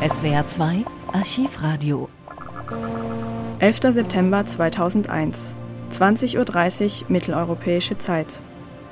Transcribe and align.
SWR 0.00 0.48
2 0.48 0.84
Archivradio. 1.12 2.08
11. 3.58 3.92
September 3.92 4.46
2001, 4.46 5.54
20.30 5.92 7.02
Uhr 7.02 7.10
mitteleuropäische 7.10 7.98
Zeit. 7.98 8.40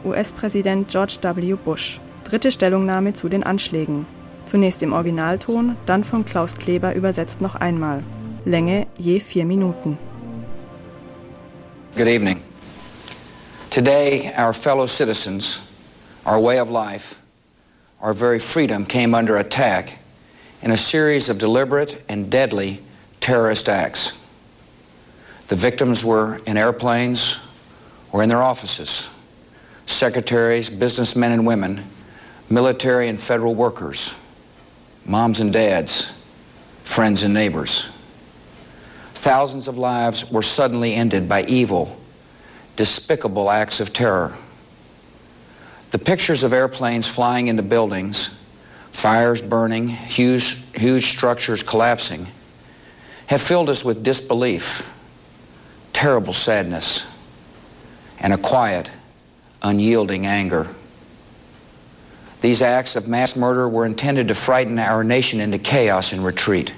US-Präsident 0.05 0.91
George 0.91 1.17
W. 1.23 1.57
Bush. 1.57 1.99
Dritte 2.25 2.53
Stellungnahme 2.53 3.15
zu 3.15 3.31
den 3.31 3.43
Anschlägen. 3.43 4.05
Zunächst 4.45 4.83
im 4.83 4.93
Originalton, 4.93 5.77
dann 5.87 6.05
von 6.05 6.27
Klaus 6.27 6.57
Kleber 6.57 6.95
übersetzt 6.95 7.41
noch 7.41 7.55
einmal. 7.55 8.03
Länge 8.45 8.87
je 8.99 9.21
vier 9.21 9.47
Minuten. 9.47 9.97
Good 11.97 12.09
evening. 12.09 12.43
Today, 13.71 14.31
our 14.39 14.53
fellow 14.53 14.87
citizens, 14.87 15.63
our 16.27 16.39
way 16.39 16.61
of 16.61 16.69
life, 16.69 17.17
our 18.03 18.13
very 18.13 18.39
freedom 18.39 18.87
came 18.87 19.17
under 19.17 19.39
attack 19.39 19.98
in 20.63 20.71
a 20.71 20.77
series 20.77 21.29
of 21.29 21.39
deliberate 21.39 22.03
and 22.09 22.31
deadly 22.31 22.83
terrorist 23.21 23.69
acts. 23.69 24.17
The 25.49 25.57
victims 25.57 26.05
were 26.05 26.41
in 26.47 26.57
airplanes 26.57 27.39
or 28.13 28.23
in 28.23 28.29
their 28.29 28.43
offices, 28.43 29.11
secretaries, 29.87 30.71
businessmen 30.71 31.33
and 31.33 31.47
women, 31.47 31.85
military 32.51 33.09
and 33.09 33.21
federal 33.21 33.55
workers, 33.55 34.15
moms 35.05 35.41
and 35.41 35.53
dads, 35.53 36.13
friends 36.85 37.23
and 37.23 37.35
neighbors. 37.35 37.89
Thousands 39.15 39.69
of 39.69 39.79
lives 39.79 40.31
were 40.31 40.43
suddenly 40.43 40.95
ended 40.95 41.29
by 41.29 41.43
evil, 41.45 42.01
despicable 42.77 43.51
acts 43.51 43.81
of 43.81 43.93
terror. 43.93 44.37
The 45.91 45.99
pictures 45.99 46.45
of 46.45 46.53
airplanes 46.53 47.07
flying 47.07 47.49
into 47.49 47.63
buildings, 47.63 48.38
fires 48.93 49.43
burning, 49.43 49.89
huge, 49.89 50.63
huge 50.75 51.07
structures 51.07 51.63
collapsing, 51.63 52.27
have 53.27 53.41
filled 53.41 53.69
us 53.71 53.85
with 53.85 54.03
disbelief, 54.03 54.93
terrible 55.93 56.33
sadness, 56.33 57.07
and 58.21 58.33
a 58.33 58.39
quiet, 58.39 58.91
unyielding 59.63 60.27
anger. 60.27 60.69
These 62.41 62.63
acts 62.63 62.97
of 62.97 63.09
mass 63.09 63.37
murder 63.37 63.69
were 63.69 63.85
intended 63.85 64.29
to 64.29 64.35
frighten 64.35 64.79
our 64.79 65.03
nation 65.03 65.41
into 65.41 65.59
chaos 65.59 66.13
and 66.13 66.25
retreat. 66.25 66.73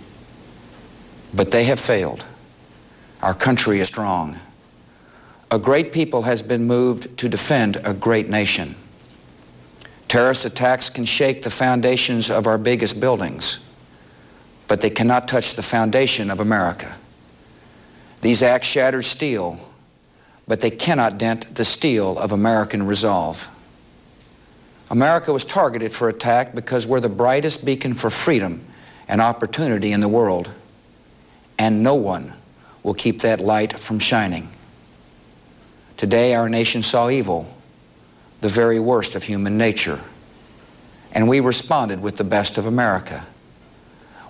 But 1.35 1.51
they 1.51 1.65
have 1.65 1.79
failed. 1.79 2.25
Our 3.23 3.35
country 3.35 3.81
is 3.81 3.89
strong. 3.89 4.39
A 5.51 5.59
great 5.59 5.93
people 5.93 6.23
has 6.23 6.43
been 6.43 6.65
moved 6.65 7.19
to 7.19 7.29
defend 7.29 7.77
a 7.85 7.93
great 7.93 8.29
nation. 8.29 8.75
Terrorist 10.11 10.45
attacks 10.45 10.91
can 10.91 11.05
shake 11.05 11.43
the 11.43 11.51
foundations 11.51 12.31
of 12.31 12.49
our 12.49 12.59
biggest 12.59 12.99
buildings, 12.99 13.61
but 14.67 14.81
they 14.81 14.91
cannot 14.91 15.29
touch 15.29 15.55
the 15.55 15.63
foundation 15.63 16.33
of 16.33 16.41
America. 16.41 16.97
These 18.21 18.43
acts 18.43 18.67
shattered 18.67 19.05
steel, 19.05 19.61
but 20.49 20.63
they 20.63 20.71
cannot 20.71 21.17
dent 21.17 21.55
the 21.55 21.65
steel 21.65 22.19
of 22.19 22.33
American 22.33 22.89
resolve. 22.89 23.49
America 24.91 25.33
was 25.33 25.45
targeted 25.45 25.93
for 25.93 26.09
attack 26.09 26.57
because 26.57 26.89
we're 26.89 26.99
the 26.99 27.09
brightest 27.09 27.65
beacon 27.65 27.95
for 27.95 28.11
freedom 28.11 28.65
and 29.07 29.21
opportunity 29.21 29.93
in 29.93 30.01
the 30.01 30.09
world, 30.09 30.51
and 31.57 31.85
no 31.85 31.95
one 31.95 32.33
will 32.83 32.95
keep 32.95 33.21
that 33.21 33.39
light 33.39 33.79
from 33.79 34.01
shining. 34.01 34.49
Today, 35.97 36.35
our 36.35 36.49
nation 36.49 36.83
saw 36.83 37.09
evil, 37.11 37.55
the 38.41 38.49
very 38.49 38.81
worst 38.81 39.15
of 39.15 39.25
human 39.25 39.59
nature, 39.59 40.01
and 41.13 41.29
we 41.29 41.41
responded 41.41 42.01
with 42.01 42.17
the 42.17 42.25
best 42.25 42.59
of 42.59 42.67
America, 42.67 43.27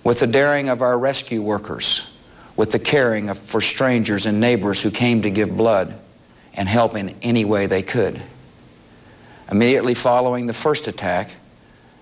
with 0.03 0.19
the 0.19 0.27
daring 0.27 0.69
of 0.69 0.81
our 0.81 0.97
rescue 0.97 1.41
workers, 1.41 2.15
with 2.55 2.71
the 2.71 2.79
caring 2.79 3.29
of, 3.29 3.37
for 3.37 3.61
strangers 3.61 4.25
and 4.25 4.39
neighbors 4.39 4.81
who 4.81 4.91
came 4.91 5.21
to 5.21 5.29
give 5.29 5.55
blood 5.55 5.97
and 6.53 6.67
help 6.67 6.95
in 6.95 7.15
any 7.21 7.45
way 7.45 7.65
they 7.65 7.81
could. 7.81 8.21
Immediately 9.49 9.93
following 9.93 10.47
the 10.47 10.53
first 10.53 10.87
attack, 10.87 11.31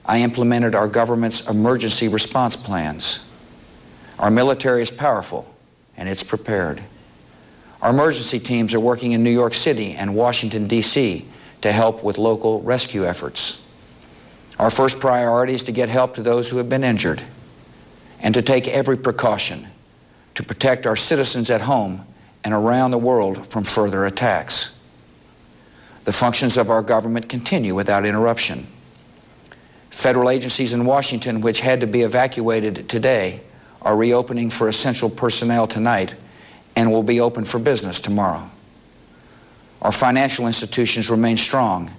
I 0.05 0.21
implemented 0.21 0.73
our 0.75 0.87
government's 0.87 1.47
emergency 1.47 2.07
response 2.07 2.55
plans. 2.55 3.23
Our 4.17 4.31
military 4.31 4.81
is 4.81 4.91
powerful 4.91 5.53
and 5.95 6.09
it's 6.09 6.23
prepared. 6.23 6.81
Our 7.81 7.91
emergency 7.91 8.39
teams 8.39 8.73
are 8.73 8.79
working 8.79 9.11
in 9.11 9.23
New 9.23 9.31
York 9.31 9.53
City 9.53 9.93
and 9.93 10.15
Washington, 10.15 10.67
D.C. 10.67 11.25
to 11.61 11.71
help 11.71 12.03
with 12.03 12.17
local 12.17 12.61
rescue 12.61 13.05
efforts. 13.05 13.65
Our 14.57 14.69
first 14.69 14.99
priority 14.99 15.53
is 15.53 15.63
to 15.63 15.71
get 15.71 15.89
help 15.89 16.15
to 16.15 16.21
those 16.21 16.49
who 16.49 16.57
have 16.57 16.69
been 16.69 16.83
injured 16.83 17.21
and 18.19 18.33
to 18.33 18.41
take 18.41 18.67
every 18.67 18.97
precaution 18.97 19.67
to 20.35 20.43
protect 20.43 20.85
our 20.85 20.95
citizens 20.95 21.49
at 21.49 21.61
home 21.61 22.05
and 22.43 22.53
around 22.53 22.91
the 22.91 22.97
world 22.97 23.47
from 23.51 23.63
further 23.63 24.05
attacks. 24.05 24.73
The 26.05 26.13
functions 26.13 26.57
of 26.57 26.69
our 26.69 26.81
government 26.81 27.29
continue 27.29 27.75
without 27.75 28.05
interruption. 28.05 28.67
Federal 29.89 30.29
agencies 30.29 30.71
in 30.71 30.85
Washington, 30.85 31.41
which 31.41 31.61
had 31.61 31.81
to 31.81 31.87
be 31.87 32.01
evacuated 32.01 32.87
today, 32.87 33.41
are 33.81 33.95
reopening 33.95 34.49
for 34.49 34.67
essential 34.67 35.09
personnel 35.09 35.67
tonight 35.67 36.15
and 36.75 36.91
will 36.91 37.03
be 37.03 37.19
open 37.19 37.43
for 37.43 37.59
business 37.59 37.99
tomorrow. 37.99 38.49
Our 39.81 39.91
financial 39.91 40.45
institutions 40.45 41.09
remain 41.09 41.37
strong, 41.37 41.91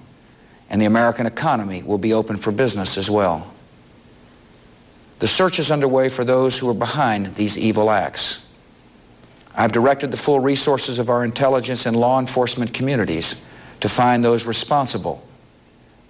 and 0.69 0.81
the 0.81 0.87
American 0.87 1.27
economy 1.27 1.83
will 1.83 1.99
be 1.99 2.13
open 2.13 2.37
for 2.37 2.53
business 2.53 2.99
as 2.99 3.11
well. 3.11 3.53
The 5.21 5.29
search 5.29 5.59
is 5.59 5.71
underway 5.71 6.09
for 6.09 6.25
those 6.25 6.59
who 6.59 6.69
are 6.71 6.75
behind 6.75 7.35
these 7.35 7.59
evil 7.59 7.91
acts. 7.91 8.47
I've 9.55 9.73
directed 9.73 10.11
the 10.11 10.17
full 10.17 10.41
resources 10.41 10.99
of 10.99 11.11
our 11.11 11.25
intelligence 11.25 11.87
and 11.87 11.97
law 11.97 12.19
enforcement 12.19 12.73
communities 12.73 13.41
to 13.81 13.89
find 13.89 14.25
those 14.25 14.47
responsible 14.47 15.27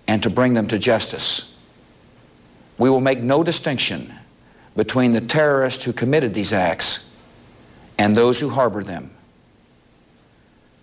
and 0.06 0.22
to 0.22 0.30
bring 0.30 0.54
them 0.54 0.66
to 0.68 0.78
justice. 0.78 1.58
We 2.78 2.90
will 2.90 3.00
make 3.00 3.20
no 3.20 3.42
distinction 3.42 4.12
between 4.76 5.12
the 5.12 5.20
terrorists 5.20 5.84
who 5.84 5.92
committed 5.92 6.34
these 6.34 6.52
acts 6.52 7.08
and 7.98 8.16
those 8.16 8.40
who 8.40 8.50
harbor 8.50 8.82
them. 8.82 9.10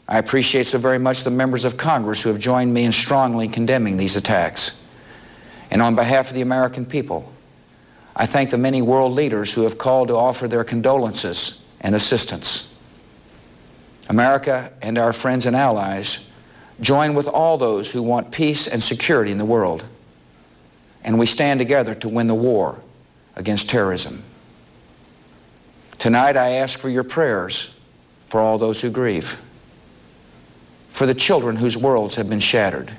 I 0.08 0.18
appreciate 0.20 0.66
so 0.68 0.78
very 0.78 1.00
much 1.00 1.24
the 1.24 1.32
members 1.32 1.66
of 1.66 1.76
Congress 1.76 2.22
who 2.22 2.30
have 2.30 2.40
joined 2.40 2.74
me 2.74 2.86
in 2.86 2.92
strongly 2.92 3.48
condemning 3.48 3.98
these 3.98 4.16
attacks. 4.16 4.82
And 5.70 5.82
on 5.82 5.96
behalf 5.96 6.30
of 6.30 6.34
the 6.34 6.42
American 6.42 6.86
people, 6.86 7.32
I 8.16 8.26
thank 8.26 8.50
the 8.50 8.58
many 8.58 8.82
world 8.82 9.12
leaders 9.12 9.54
who 9.54 9.64
have 9.64 9.78
called 9.78 10.08
to 10.08 10.16
offer 10.16 10.48
their 10.48 10.64
condolences 10.64 11.66
and 11.82 11.94
assistance. 11.94 12.74
America 14.10 14.72
and 14.82 14.98
our 14.98 15.12
friends 15.12 15.46
and 15.46 15.56
allies 15.56 16.32
join 16.80 17.14
with 17.14 17.28
all 17.28 17.58
those 17.58 17.92
who 17.92 18.02
want 18.02 18.32
peace 18.32 18.68
and 18.68 18.82
security 18.82 19.32
in 19.32 19.38
the 19.38 19.46
world. 19.46 19.84
And 21.04 21.20
we 21.20 21.26
stand 21.26 21.60
together 21.60 21.94
to 21.96 22.10
win 22.10 22.28
the 22.28 22.36
war 22.36 22.80
against 23.36 23.70
terrorism. 23.70 24.24
Tonight 26.00 26.38
I 26.38 26.52
ask 26.52 26.80
for 26.80 26.90
your 26.90 27.04
prayers 27.04 27.80
for 28.28 28.40
all 28.40 28.58
those 28.58 28.82
who 28.82 28.90
grieve, 28.90 29.42
for 30.98 31.06
the 31.06 31.14
children 31.14 31.58
whose 31.58 31.78
worlds 31.78 32.16
have 32.16 32.28
been 32.28 32.40
shattered, 32.40 32.92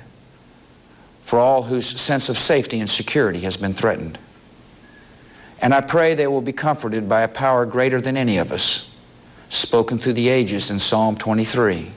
for 1.21 1.37
all 1.37 1.63
whose 1.63 1.85
sense 1.85 2.29
of 2.29 2.37
safety 2.37 2.79
and 2.79 2.89
security 2.89 3.41
has 3.41 3.57
been 3.57 3.73
threatened. 3.73 4.17
And 5.61 5.73
I 5.73 5.81
pray 5.81 6.13
they 6.13 6.25
will 6.25 6.39
be 6.39 6.53
comforted 6.53 7.09
by 7.09 7.23
a 7.23 7.27
power 7.27 7.65
greater 7.65 7.99
than 7.99 8.15
any 8.15 8.37
of 8.37 8.53
us, 8.53 8.97
spoken 9.49 9.97
through 9.97 10.13
the 10.13 10.29
ages 10.29 10.71
in 10.71 10.79
Psalm 10.79 11.17
23. 11.17 11.91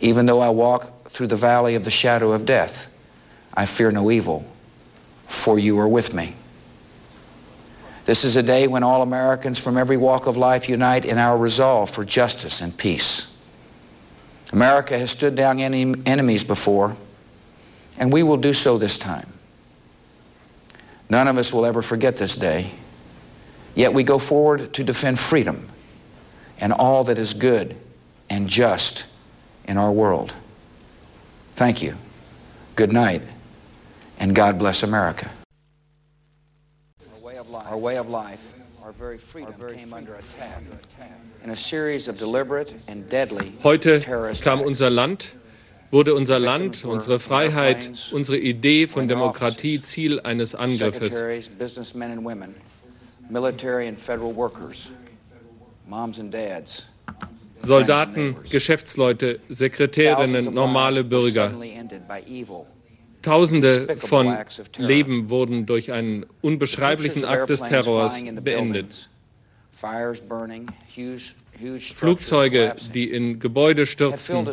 Even 0.00 0.26
though 0.26 0.40
I 0.40 0.48
walk 0.48 1.08
through 1.08 1.28
the 1.28 1.36
valley 1.36 1.76
of 1.76 1.84
the 1.84 1.90
shadow 1.92 2.32
of 2.32 2.44
death, 2.44 2.92
I 3.54 3.66
fear 3.66 3.92
no 3.92 4.10
evil, 4.10 4.44
for 5.26 5.60
you 5.60 5.78
are 5.78 5.86
with 5.86 6.12
me. 6.12 6.34
This 8.06 8.24
is 8.24 8.36
a 8.36 8.42
day 8.42 8.66
when 8.66 8.82
all 8.82 9.02
Americans 9.02 9.60
from 9.60 9.78
every 9.78 9.96
walk 9.96 10.26
of 10.26 10.36
life 10.36 10.68
unite 10.68 11.04
in 11.04 11.18
our 11.18 11.38
resolve 11.38 11.88
for 11.88 12.04
justice 12.04 12.60
and 12.60 12.76
peace. 12.76 13.31
America 14.52 14.98
has 14.98 15.10
stood 15.10 15.34
down 15.34 15.58
enemies 15.58 16.44
before, 16.44 16.94
and 17.98 18.12
we 18.12 18.22
will 18.22 18.36
do 18.36 18.52
so 18.52 18.78
this 18.78 18.98
time. 18.98 19.26
None 21.08 21.26
of 21.28 21.36
us 21.38 21.52
will 21.52 21.66
ever 21.66 21.82
forget 21.82 22.16
this 22.16 22.36
day, 22.36 22.72
yet 23.74 23.92
we 23.92 24.02
go 24.02 24.18
forward 24.18 24.72
to 24.74 24.84
defend 24.84 25.18
freedom 25.18 25.68
and 26.58 26.72
all 26.72 27.04
that 27.04 27.18
is 27.18 27.34
good 27.34 27.76
and 28.30 28.48
just 28.48 29.06
in 29.64 29.76
our 29.76 29.90
world. 29.90 30.34
Thank 31.54 31.82
you. 31.82 31.96
Good 32.76 32.92
night, 32.92 33.22
and 34.18 34.34
God 34.34 34.58
bless 34.58 34.82
America. 34.82 35.30
Our 37.52 37.76
way 37.76 37.96
of 37.96 38.08
life, 38.08 38.52
our, 38.84 38.92
way 38.92 38.92
of 38.92 38.92
life, 38.92 38.92
our 38.92 38.92
very 38.92 39.18
freedom 39.18 39.52
our 39.52 39.58
very 39.58 39.76
came 39.76 39.94
under 39.94 40.14
attack 40.14 40.62
in 41.44 41.50
a 41.50 41.56
series 41.56 42.08
of 42.08 42.18
deliberate 42.18 42.74
and 42.88 43.06
deadly 43.08 43.52
Heute 43.62 44.00
terrorist 44.00 44.42
kam 44.42 44.60
unser 44.60 44.90
Land, 44.90 45.24
wurde 45.90 46.14
unser 46.14 46.38
Land, 46.38 46.84
unsere 46.84 47.18
Freiheit, 47.18 48.12
unsere 48.12 48.38
Idee 48.38 48.86
von 48.86 49.06
Demokratie 49.06 49.82
Ziel 49.82 50.20
eines 50.20 50.54
Angriffes. 50.54 51.12
Secretaries, 51.12 51.48
businessmen 51.48 52.12
and 52.12 52.24
women, 52.24 52.54
military 53.28 53.88
and 53.88 53.98
federal 53.98 54.32
workers, 54.32 54.90
moms 55.86 56.18
and 56.18 56.32
dads, 56.32 56.86
Soldaten, 57.60 58.36
Geschäftsleute, 58.50 59.38
Sekretärinnen, 59.48 60.52
normale 60.52 61.04
Bürger. 61.04 61.52
Tausende 63.22 63.96
von 63.98 64.36
Leben 64.76 65.30
wurden 65.30 65.66
durch 65.66 65.92
einen 65.92 66.26
unbeschreiblichen 66.40 67.24
Akt 67.24 67.50
des 67.50 67.60
Terrors 67.60 68.22
beendet. 68.42 69.08
Flugzeuge, 71.94 72.74
die 72.94 73.10
in 73.10 73.38
Gebäude 73.38 73.86
stürzten, 73.86 74.48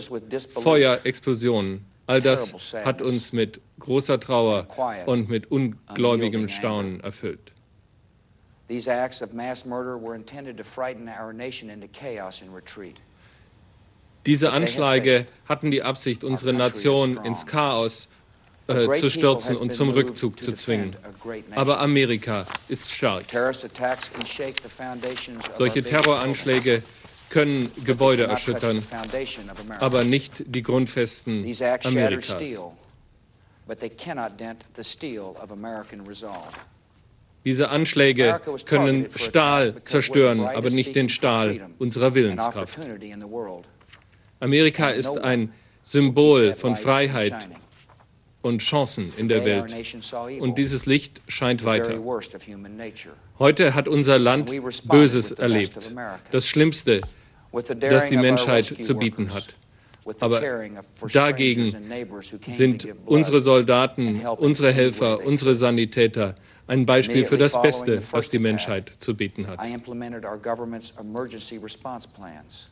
Feuer, 0.53 0.99
Explosionen. 1.03 1.85
All 2.07 2.21
das 2.21 2.73
hat 2.73 3.01
uns 3.01 3.33
mit 3.33 3.59
großer 3.79 4.19
Trauer 4.19 4.67
und 5.05 5.29
mit 5.29 5.51
ungläubigem 5.51 6.49
Staunen 6.49 6.99
erfüllt. 7.01 7.51
Diese 14.25 14.51
Anschläge 14.51 15.25
hatten 15.47 15.71
die 15.71 15.83
Absicht, 15.83 16.23
unsere 16.23 16.53
Nation 16.53 17.17
ins 17.23 17.45
Chaos 17.45 18.09
äh, 18.69 18.93
zu 18.93 19.09
stürzen 19.09 19.55
und 19.57 19.73
zum 19.73 19.89
Rückzug 19.89 20.41
zu 20.41 20.53
zwingen. 20.53 20.95
Aber 21.55 21.79
Amerika 21.79 22.45
ist 22.67 22.91
stark. 22.91 23.25
Solche 25.55 25.83
Terroranschläge 25.83 26.83
können 27.29 27.71
Gebäude 27.83 28.23
erschüttern, 28.23 28.83
aber 29.79 30.03
nicht 30.03 30.33
die 30.45 30.63
Grundfesten 30.63 31.45
Amerikas. 31.83 32.37
Diese 37.45 37.69
Anschläge 37.69 38.41
können 38.65 39.09
Stahl 39.15 39.81
zerstören, 39.83 40.41
aber 40.41 40.69
nicht 40.69 40.95
den 40.95 41.09
Stahl 41.09 41.69
unserer 41.79 42.13
Willenskraft. 42.13 42.77
Amerika 44.39 44.89
ist 44.89 45.17
ein 45.17 45.53
Symbol 45.83 46.53
von 46.53 46.75
Freiheit 46.75 47.35
und 48.41 48.61
Chancen 48.61 49.13
in 49.17 49.27
der 49.27 49.45
Welt. 49.45 49.73
Und 50.39 50.57
dieses 50.57 50.85
Licht 50.85 51.21
scheint 51.27 51.65
weiter. 51.65 51.99
Heute 53.37 53.75
hat 53.75 53.87
unser 53.87 54.19
Land 54.19 54.51
Böses 54.85 55.31
erlebt. 55.31 55.77
Das 56.31 56.47
Schlimmste, 56.47 57.01
das 57.79 58.07
die 58.07 58.17
Menschheit 58.17 58.65
zu 58.65 58.95
bieten 58.95 59.33
hat. 59.33 59.55
Aber 60.21 60.41
dagegen 61.13 61.75
sind 62.47 62.87
unsere 63.05 63.41
Soldaten, 63.41 64.21
unsere 64.37 64.71
Helfer, 64.71 65.25
unsere 65.25 65.55
Sanitäter 65.55 66.35
ein 66.69 66.85
Beispiel 66.85 67.25
für 67.25 67.37
das 67.37 67.59
Beste, 67.61 68.01
was 68.11 68.29
die 68.29 68.39
Menschheit 68.39 68.91
zu 68.99 69.15
bieten 69.15 69.47
hat. 69.47 69.59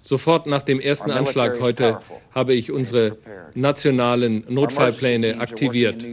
Sofort 0.02 0.46
nach 0.46 0.62
dem 0.62 0.80
ersten 0.80 1.12
Anschlag 1.12 1.60
heute 1.60 2.00
habe 2.32 2.54
ich 2.54 2.72
unsere 2.72 3.18
nationalen 3.56 4.44
Notfallpläne 4.48 5.40
aktiviert. 5.40 6.04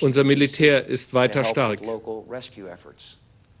Unser 0.00 0.24
Militär 0.24 0.86
ist 0.86 1.14
weiter 1.14 1.44
stark. 1.44 1.80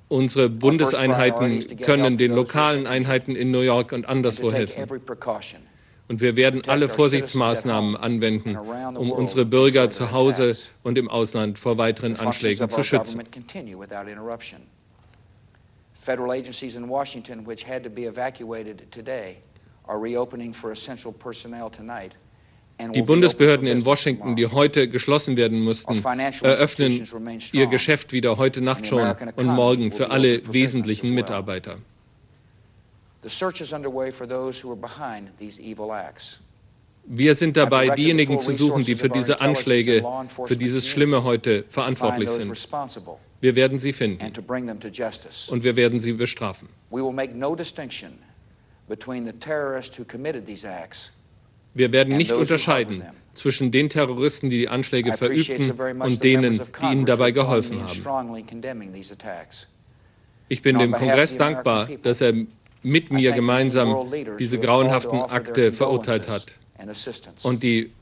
Unsere 0.08 0.48
Bundeseinheiten 0.50 1.76
können 1.78 2.18
den 2.18 2.32
lokalen 2.32 2.86
Einheiten 2.86 3.34
in 3.36 3.50
New 3.50 3.60
York 3.60 3.92
und 3.92 4.06
anderswo 4.06 4.52
helfen. 4.52 4.84
Und 6.12 6.20
wir 6.20 6.36
werden 6.36 6.60
alle 6.66 6.90
Vorsichtsmaßnahmen 6.90 7.96
anwenden, 7.96 8.54
um 8.54 9.10
unsere 9.10 9.46
Bürger 9.46 9.90
zu 9.90 10.12
Hause 10.12 10.54
und 10.82 10.98
im 10.98 11.08
Ausland 11.08 11.58
vor 11.58 11.78
weiteren 11.78 12.16
Anschlägen 12.16 12.68
zu 12.68 12.82
schützen. 12.82 13.22
Federal 15.94 16.30
agencies 16.32 16.74
in 16.74 16.86
Washington, 16.86 17.46
which 17.46 17.66
had 17.66 17.82
to 17.82 17.88
be 17.88 18.04
evacuated 18.06 18.90
today, 18.90 19.36
are 19.86 19.98
reopening 19.98 20.52
for 20.52 20.72
essential 20.72 21.12
personnel 21.12 21.70
tonight. 21.70 22.12
Die 22.94 23.02
Bundesbehörden 23.02 23.66
in 23.66 23.82
Washington, 23.82 24.36
die 24.36 24.48
heute 24.48 24.88
geschlossen 24.88 25.38
werden 25.38 25.60
mussten, 25.60 26.02
eröffnen 26.42 27.08
ihr 27.52 27.68
Geschäft 27.68 28.12
wieder 28.12 28.36
heute 28.36 28.60
Nacht 28.60 28.86
schon 28.86 29.14
und 29.36 29.46
morgen 29.46 29.90
für 29.90 30.10
alle 30.10 30.42
wesentlichen 30.52 31.14
Mitarbeiter. 31.14 31.78
Wir 37.04 37.34
sind 37.34 37.56
dabei, 37.56 37.88
diejenigen 37.90 38.38
zu 38.38 38.52
suchen, 38.52 38.84
die 38.84 38.94
für 38.94 39.08
diese 39.08 39.40
Anschläge, 39.40 40.04
für 40.44 40.56
dieses 40.56 40.86
Schlimme 40.86 41.24
heute 41.24 41.64
verantwortlich 41.68 42.30
sind. 42.30 42.68
Wir 43.40 43.56
werden 43.56 43.78
sie 43.78 43.92
finden 43.92 44.32
und 45.48 45.64
wir 45.64 45.76
werden 45.76 46.00
sie 46.00 46.12
bestrafen. 46.12 46.68
Wir 51.74 51.92
werden 51.92 52.16
nicht 52.16 52.32
unterscheiden 52.32 53.02
zwischen 53.34 53.70
den 53.70 53.88
Terroristen, 53.88 54.50
die 54.50 54.58
die 54.58 54.68
Anschläge 54.68 55.12
verübten, 55.14 55.70
und 56.00 56.22
denen, 56.22 56.60
die 56.80 56.86
ihnen 56.86 57.06
dabei 57.06 57.30
geholfen 57.30 57.82
haben. 57.82 58.46
Ich 60.48 60.62
bin 60.62 60.78
dem 60.78 60.92
Kongress 60.92 61.36
dankbar, 61.36 61.88
dass 62.02 62.20
er 62.20 62.34
mit 62.82 63.12
mir 63.12 63.32
gemeinsam 63.32 64.12
diese 64.38 64.58
grauenhaften 64.58 65.20
Akte 65.22 65.72
verurteilt 65.72 66.28
hat 66.28 66.46
und 67.42 67.62
die, 67.62 67.92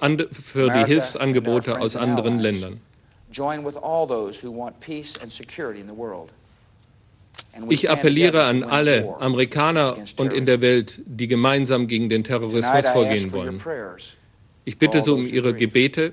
äh, 0.00 0.24
für 0.30 0.70
die 0.70 0.84
Hilfsangebote 0.84 1.80
aus 1.80 1.96
anderen 1.96 2.38
Ländern. 2.38 2.80
Ich 7.68 7.90
appelliere 7.90 8.44
an 8.44 8.62
alle 8.62 9.16
Amerikaner 9.20 9.96
und 10.18 10.32
in 10.32 10.46
der 10.46 10.60
Welt, 10.60 11.00
die 11.06 11.26
gemeinsam 11.26 11.86
gegen 11.86 12.08
den 12.08 12.24
Terrorismus 12.24 12.88
vorgehen 12.88 13.32
wollen. 13.32 13.60
Ich 14.64 14.78
bitte 14.78 15.00
sie 15.00 15.12
um 15.12 15.24
ihre 15.24 15.54
Gebete 15.54 16.12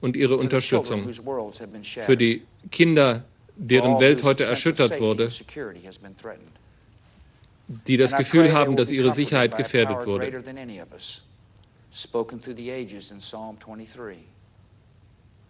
und 0.00 0.16
ihre 0.16 0.36
Unterstützung 0.36 1.10
für 1.82 2.16
die 2.16 2.42
Kinder, 2.70 3.24
deren 3.56 4.00
Welt 4.00 4.22
heute 4.22 4.44
erschüttert 4.44 5.00
wurde 5.00 5.30
die 7.86 7.96
das 7.96 8.16
Gefühl 8.16 8.52
haben, 8.52 8.76
dass 8.76 8.90
ihre 8.90 9.12
Sicherheit 9.12 9.56
gefährdet 9.56 10.06
wurde. 10.06 10.42
Spoken 11.92 12.40
through 12.40 12.56
the 12.56 12.70
ages 12.70 13.10
in 13.10 13.18
Psalm 13.18 13.58
23. 13.58 14.18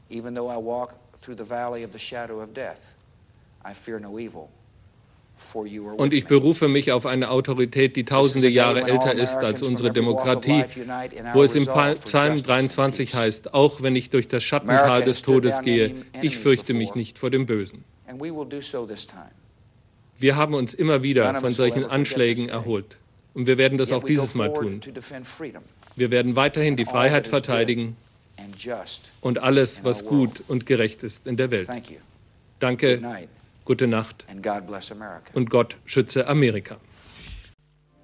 Even 0.08 0.34
though 0.34 0.50
I 0.50 0.56
walk 0.56 0.94
through 1.20 1.36
the 1.36 1.44
valley 1.44 1.84
of 1.84 1.92
the 1.92 1.98
shadow 1.98 2.40
of 2.40 2.54
death, 2.54 2.94
I 3.62 3.74
fear 3.74 4.00
no 4.00 4.18
evil. 4.18 4.48
Und 5.96 6.12
ich 6.12 6.26
berufe 6.26 6.68
mich 6.68 6.92
auf 6.92 7.06
eine 7.06 7.30
Autorität, 7.30 7.96
die 7.96 8.04
tausende 8.04 8.48
Jahre 8.48 8.82
älter 8.82 9.14
ist 9.14 9.36
als 9.36 9.62
unsere 9.62 9.90
Demokratie, 9.90 10.64
wo 11.32 11.42
es 11.42 11.54
im 11.54 11.66
Psalm 12.04 12.42
23 12.42 13.14
heißt, 13.14 13.54
auch 13.54 13.82
wenn 13.82 13.96
ich 13.96 14.10
durch 14.10 14.28
das 14.28 14.42
Schattental 14.42 15.02
des 15.02 15.22
Todes 15.22 15.62
gehe, 15.62 15.94
ich 16.20 16.36
fürchte 16.36 16.74
mich 16.74 16.94
nicht 16.94 17.18
vor 17.18 17.30
dem 17.30 17.46
Bösen. 17.46 17.84
Wir 20.20 20.36
haben 20.36 20.54
uns 20.54 20.74
immer 20.74 21.02
wieder 21.02 21.34
von 21.40 21.52
solchen 21.52 21.84
Anschlägen 21.84 22.48
erholt. 22.48 22.96
Und 23.32 23.46
wir 23.46 23.58
werden 23.58 23.78
das 23.78 23.90
auch 23.90 24.04
dieses 24.04 24.34
Mal 24.34 24.52
tun. 24.52 24.80
Wir 25.96 26.10
werden 26.10 26.36
weiterhin 26.36 26.76
die 26.76 26.84
Freiheit 26.84 27.26
verteidigen 27.26 27.96
und 29.20 29.38
alles, 29.38 29.84
was 29.84 30.04
gut 30.04 30.42
und 30.48 30.66
gerecht 30.66 31.02
ist 31.02 31.26
in 31.26 31.36
der 31.36 31.50
Welt. 31.50 31.68
Danke, 32.58 33.26
gute 33.64 33.86
Nacht 33.86 34.24
und 35.32 35.50
Gott 35.50 35.76
schütze 35.86 36.26
Amerika. 36.26 36.76